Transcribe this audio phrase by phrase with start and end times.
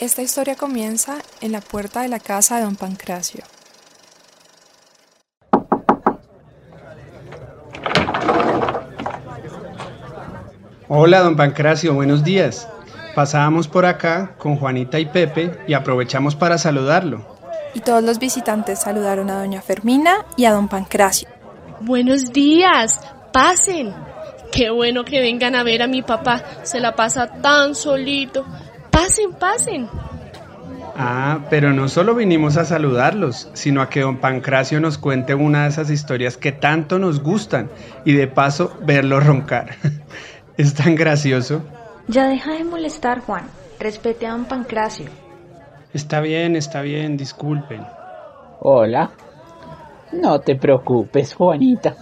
[0.00, 3.44] Esta historia comienza en la puerta de la casa de don Pancracio.
[10.88, 12.66] Hola, don Pancracio, buenos días.
[13.14, 17.36] Pasábamos por acá con Juanita y Pepe y aprovechamos para saludarlo.
[17.74, 21.28] Y todos los visitantes saludaron a doña Fermina y a don Pancracio.
[21.82, 22.98] Buenos días,
[23.34, 23.94] pasen.
[24.50, 28.46] Qué bueno que vengan a ver a mi papá, se la pasa tan solito.
[28.90, 29.88] Pasen, pasen.
[30.96, 35.62] Ah, pero no solo vinimos a saludarlos, sino a que don Pancracio nos cuente una
[35.62, 37.70] de esas historias que tanto nos gustan
[38.04, 39.76] y de paso verlo roncar.
[40.56, 41.62] es tan gracioso.
[42.08, 43.44] Ya deja de molestar, Juan.
[43.78, 45.06] Respete a don Pancracio.
[45.94, 47.82] Está bien, está bien, disculpen.
[48.60, 49.10] Hola.
[50.12, 51.94] No te preocupes, Juanita.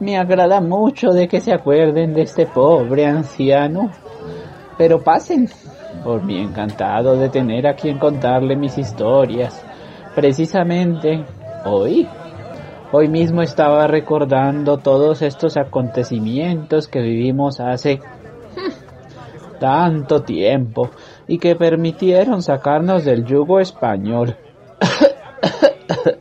[0.00, 3.92] Me agrada mucho de que se acuerden de este pobre anciano.
[4.76, 5.48] Pero pasen.
[6.04, 9.64] Por mí encantado de tener a quien contarle mis historias.
[10.14, 11.24] Precisamente
[11.64, 12.08] hoy.
[12.90, 18.00] Hoy mismo estaba recordando todos estos acontecimientos que vivimos hace
[19.60, 20.90] tanto tiempo
[21.26, 24.36] y que permitieron sacarnos del yugo español.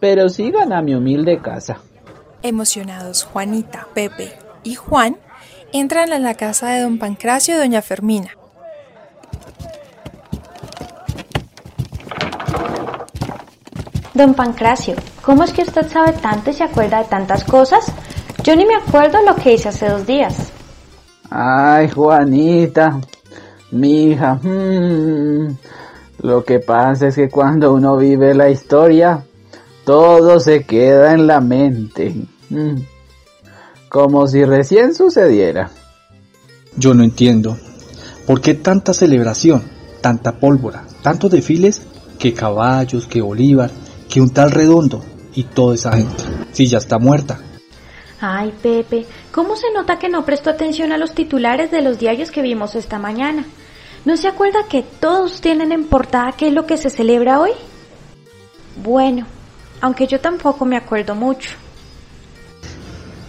[0.00, 1.78] Pero sigan a mi humilde casa.
[2.42, 5.16] Emocionados, Juanita, Pepe y Juan
[5.72, 8.37] entran a la casa de don Pancracio y doña Fermina.
[14.18, 17.92] Don Pancracio, ¿cómo es que usted sabe tanto y se acuerda de tantas cosas?
[18.42, 20.50] Yo ni me acuerdo lo que hice hace dos días.
[21.30, 22.98] Ay, Juanita,
[23.70, 25.56] mi hija, hmm,
[26.22, 29.24] lo que pasa es que cuando uno vive la historia,
[29.84, 32.12] todo se queda en la mente,
[32.50, 32.74] hmm,
[33.88, 35.70] como si recién sucediera.
[36.76, 37.56] Yo no entiendo.
[38.26, 39.62] ¿Por qué tanta celebración,
[40.00, 41.82] tanta pólvora, tantos desfiles,
[42.18, 43.70] que caballos, que Bolívar,
[44.18, 46.24] que un tal redondo y toda esa gente?
[46.50, 47.38] Si ya está muerta.
[48.20, 52.32] Ay, Pepe, ¿cómo se nota que no prestó atención a los titulares de los diarios
[52.32, 53.46] que vimos esta mañana?
[54.04, 57.52] ¿No se acuerda que todos tienen en portada qué es lo que se celebra hoy?
[58.82, 59.24] Bueno,
[59.80, 61.50] aunque yo tampoco me acuerdo mucho.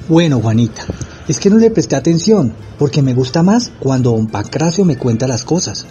[0.08, 0.86] Bueno, Juanita,
[1.28, 5.28] es que no le presté atención, porque me gusta más cuando don Pancracio me cuenta
[5.28, 5.86] las cosas.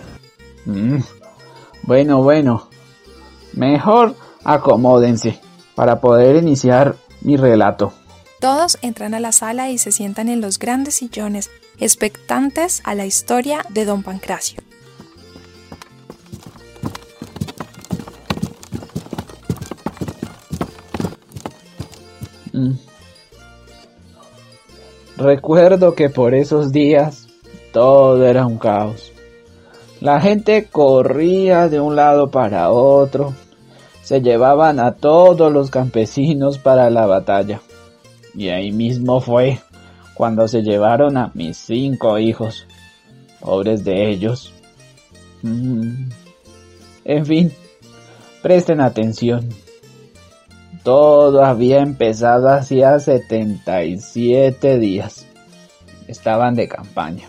[0.65, 0.99] Mm,
[1.85, 2.69] bueno, bueno,
[3.53, 5.41] mejor acomódense
[5.75, 7.93] para poder iniciar mi relato.
[8.41, 13.07] Todos entran a la sala y se sientan en los grandes sillones, expectantes a la
[13.07, 14.63] historia de don Pancracio.
[22.53, 22.73] Mm.
[25.17, 27.27] Recuerdo que por esos días
[27.73, 29.13] todo era un caos.
[30.01, 33.35] La gente corría de un lado para otro.
[34.09, 37.61] Se llevaban a todos los campesinos para la batalla.
[38.35, 39.61] Y ahí mismo fue
[40.15, 42.67] cuando se llevaron a mis cinco hijos.
[43.39, 44.51] Pobres de ellos.
[45.43, 46.09] Mm.
[47.05, 47.53] En fin,
[48.41, 49.51] presten atención.
[50.83, 55.27] Todo había empezado hacía 77 días.
[56.07, 57.29] Estaban de campaña.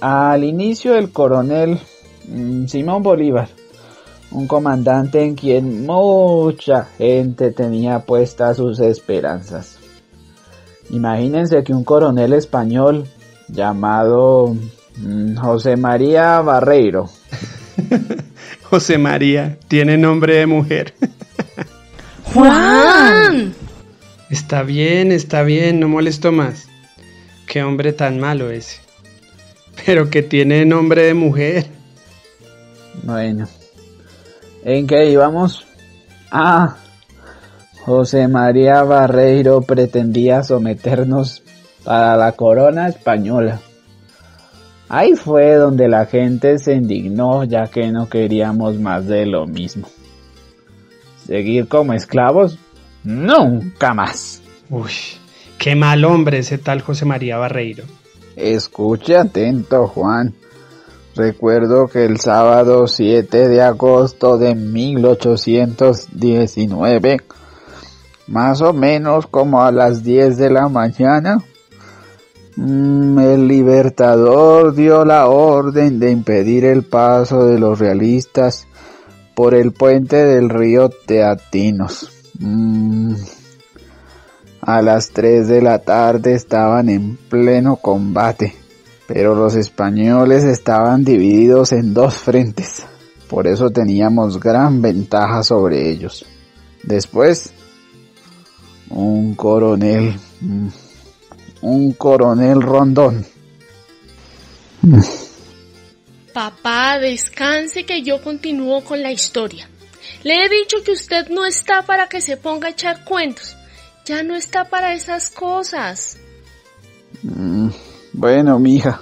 [0.00, 1.80] Al inicio el coronel
[2.28, 3.48] mm, Simón Bolívar,
[4.30, 9.78] un comandante en quien mucha gente tenía puestas sus esperanzas.
[10.90, 13.06] Imagínense que un coronel español
[13.48, 14.56] llamado
[14.96, 17.08] mm, José María Barreiro.
[18.62, 20.94] José María, tiene nombre de mujer.
[22.34, 23.54] Juan.
[24.30, 26.68] Está bien, está bien, no molesto más.
[27.48, 28.80] Qué hombre tan malo ese.
[29.84, 31.66] Pero que tiene nombre de mujer.
[33.02, 33.48] Bueno,
[34.64, 35.66] ¿en qué íbamos?
[36.30, 36.76] Ah,
[37.84, 41.42] José María Barreiro pretendía someternos
[41.84, 43.60] para la corona española.
[44.88, 49.88] Ahí fue donde la gente se indignó ya que no queríamos más de lo mismo.
[51.26, 52.58] ¿Seguir como esclavos?
[53.04, 54.42] Nunca más.
[54.68, 54.90] Uy,
[55.58, 57.84] qué mal hombre ese tal José María Barreiro.
[58.36, 60.34] Escuche atento, Juan.
[61.20, 67.18] Recuerdo que el sábado 7 de agosto de 1819,
[68.26, 71.44] más o menos como a las 10 de la mañana,
[72.56, 78.66] mm, el libertador dio la orden de impedir el paso de los realistas
[79.34, 82.10] por el puente del río Teatinos.
[82.38, 83.12] Mm.
[84.62, 88.54] A las 3 de la tarde estaban en pleno combate,
[89.12, 92.86] Pero los españoles estaban divididos en dos frentes,
[93.28, 96.24] por eso teníamos gran ventaja sobre ellos.
[96.84, 97.50] Después,
[98.88, 100.68] un coronel, mm,
[101.62, 103.26] un coronel rondón.
[106.32, 109.68] Papá, descanse que yo continúo con la historia.
[110.22, 113.56] Le he dicho que usted no está para que se ponga a echar cuentos.
[114.04, 116.16] Ya no está para esas cosas.
[118.20, 119.00] Bueno, mija.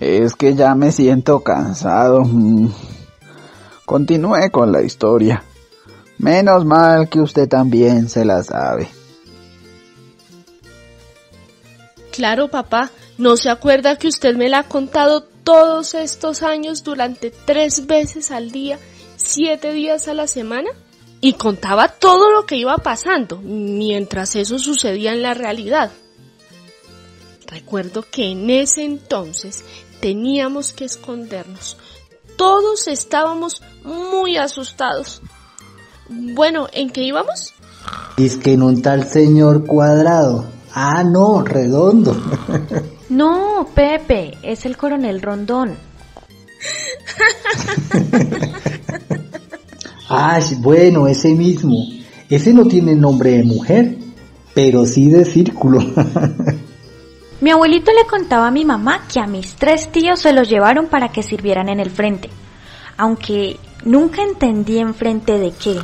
[0.00, 2.22] Es que ya me siento cansado.
[2.24, 2.72] Mm.
[3.84, 5.44] Continúe con la historia.
[6.16, 8.88] Menos mal que usted también se la sabe.
[12.12, 12.90] Claro, papá.
[13.18, 18.30] ¿No se acuerda que usted me la ha contado todos estos años durante tres veces
[18.30, 18.78] al día,
[19.16, 20.70] siete días a la semana?
[21.20, 25.92] Y contaba todo lo que iba pasando mientras eso sucedía en la realidad.
[27.52, 29.62] Recuerdo que en ese entonces
[30.00, 31.76] teníamos que escondernos.
[32.38, 35.20] Todos estábamos muy asustados.
[36.08, 37.52] Bueno, ¿en qué íbamos?
[38.16, 40.46] Es que en un tal señor cuadrado.
[40.72, 42.16] Ah, no, redondo.
[43.10, 45.74] No, Pepe, es el coronel Rondón.
[50.08, 51.76] ah, bueno, ese mismo.
[52.30, 53.98] Ese no tiene nombre de mujer,
[54.54, 55.80] pero sí de círculo.
[57.42, 60.86] mi abuelito le contaba a mi mamá que a mis tres tíos se los llevaron
[60.86, 62.30] para que sirvieran en el frente,
[62.96, 65.76] aunque nunca entendí en frente de qué.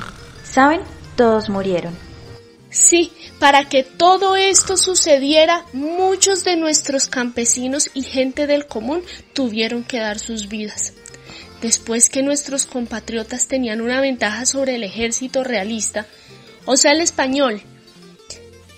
[0.45, 0.83] ¿Saben?
[1.17, 1.97] Todos murieron.
[2.71, 3.11] Sí,
[3.41, 9.03] para que todo esto sucediera, muchos de nuestros campesinos y gente del común
[9.33, 10.93] tuvieron que dar sus vidas.
[11.61, 16.07] Después que nuestros compatriotas tenían una ventaja sobre el ejército realista,
[16.67, 17.63] o sea el español,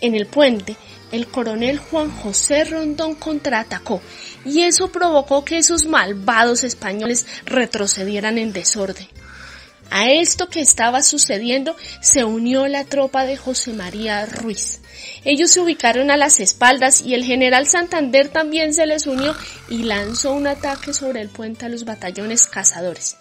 [0.00, 0.78] en el puente,
[1.12, 4.00] el coronel Juan José Rondón contraatacó
[4.44, 9.06] y eso provocó que esos malvados españoles retrocedieran en desorden.
[9.90, 14.80] A esto que estaba sucediendo se unió la tropa de José María Ruiz.
[15.24, 19.34] Ellos se ubicaron a las espaldas y el general Santander también se les unió
[19.68, 23.16] y lanzó un ataque sobre el puente a los batallones cazadores.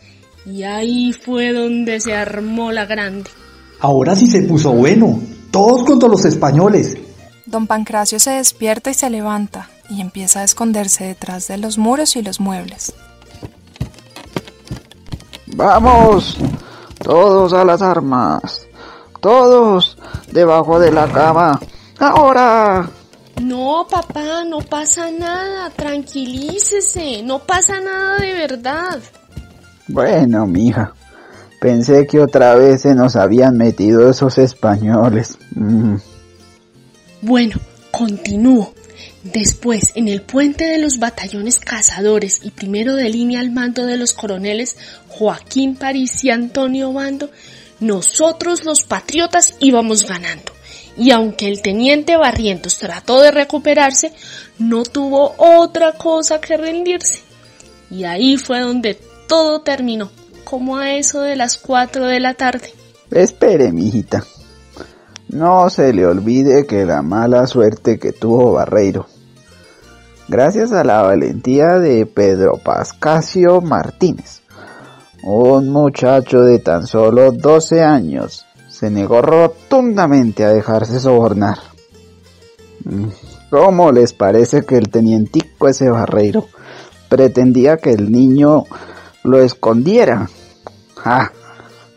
[0.45, 3.31] Y ahí fue donde se armó la grande.
[3.79, 5.19] Ahora sí se puso bueno.
[5.51, 6.95] Todos contra los españoles.
[7.49, 12.15] Don Pancracio se despierta y se levanta y empieza a esconderse detrás de los muros
[12.15, 12.93] y los muebles.
[15.47, 16.37] Vamos,
[17.01, 18.67] todos a las armas.
[19.19, 19.97] Todos
[20.31, 21.59] debajo de la cama.
[21.97, 22.87] Ahora.
[23.41, 25.71] No, papá, no pasa nada.
[25.71, 27.23] Tranquilícese.
[27.23, 28.99] No pasa nada de verdad.
[29.87, 30.93] Bueno, mija.
[31.59, 35.37] Pensé que otra vez se nos habían metido esos españoles.
[35.55, 35.95] Mm.
[37.21, 37.59] Bueno,
[37.91, 38.73] continúo.
[39.23, 43.97] Después, en el puente de los batallones cazadores y primero de línea al mando de
[43.97, 44.77] los coroneles
[45.09, 47.29] Joaquín París y Antonio Bando,
[47.79, 50.53] nosotros los patriotas íbamos ganando.
[50.97, 54.11] Y aunque el teniente Barrientos trató de recuperarse,
[54.57, 57.19] no tuvo otra cosa que rendirse.
[57.91, 60.11] Y ahí fue donde todo terminó,
[60.43, 62.73] como a eso de las cuatro de la tarde.
[63.11, 64.25] Espere, mijita.
[65.29, 69.05] No se le olvide que la mala suerte que tuvo Barreiro,
[70.27, 74.41] gracias a la valentía de Pedro Pascasio Martínez,
[75.21, 81.59] un muchacho de tan solo 12 años, se negó rotundamente a dejarse sobornar.
[83.51, 86.47] ¿Cómo les parece que el tenientico ese Barreiro
[87.07, 88.63] pretendía que el niño
[89.23, 90.27] lo escondiera?
[91.05, 91.29] Ah,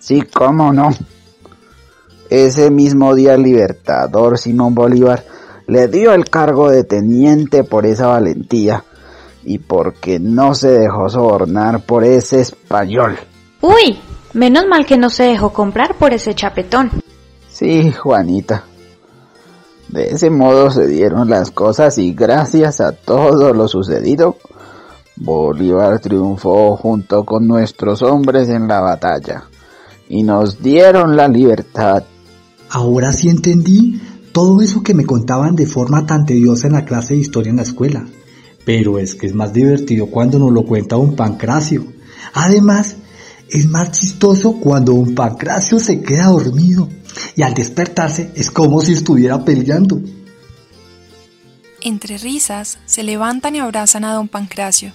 [0.01, 0.91] sí, cómo no.
[2.33, 5.23] Ese mismo día el libertador Simón Bolívar
[5.67, 8.85] le dio el cargo de teniente por esa valentía
[9.45, 13.19] y porque no se dejó sobornar por ese español.
[13.61, 14.01] Uy,
[14.33, 17.03] menos mal que no se dejó comprar por ese chapetón.
[17.51, 18.65] Sí, Juanita.
[19.89, 24.39] De ese modo se dieron las cosas y gracias a todo lo sucedido,
[25.17, 29.45] Bolívar triunfó junto con nuestros hombres en la batalla
[30.09, 32.05] y nos dieron la libertad.
[32.75, 34.01] Ahora sí entendí
[34.33, 37.57] todo eso que me contaban de forma tan tediosa en la clase de historia en
[37.57, 38.07] la escuela.
[38.65, 41.85] Pero es que es más divertido cuando nos lo cuenta un pancracio.
[42.33, 42.97] Además,
[43.51, 46.89] es más chistoso cuando un pancracio se queda dormido
[47.37, 50.01] y al despertarse es como si estuviera peleando.
[51.83, 54.93] Entre risas, se levantan y abrazan a don Pancracio.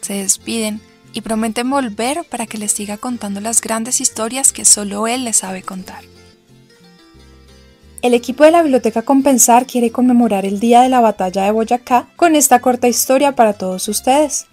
[0.00, 0.80] Se despiden
[1.12, 5.38] y prometen volver para que les siga contando las grandes historias que solo él les
[5.38, 6.13] sabe contar.
[8.04, 12.06] El equipo de la Biblioteca Compensar quiere conmemorar el Día de la Batalla de Boyacá
[12.16, 14.44] con esta corta historia para todos ustedes.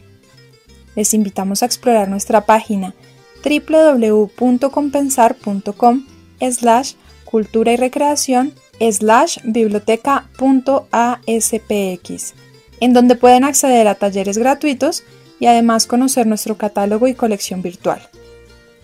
[0.96, 2.96] Les invitamos a explorar nuestra página
[3.44, 6.06] www.compensar.com
[6.40, 6.94] slash
[7.26, 12.34] cultura y recreación slash biblioteca.aspx,
[12.80, 15.04] en donde pueden acceder a talleres gratuitos
[15.42, 18.00] y además conocer nuestro catálogo y colección virtual.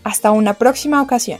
[0.03, 1.39] Hasta una próxima ocasión.